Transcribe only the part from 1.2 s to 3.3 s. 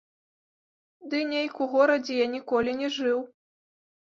нейк у горадзе я ніколі не жыў.